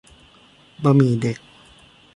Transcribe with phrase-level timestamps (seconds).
[0.83, 1.37] บะหมี่เด็ก